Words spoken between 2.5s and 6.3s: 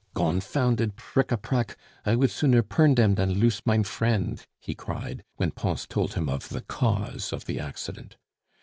purn dem dan loose mein friend!" he cried, when Pons told him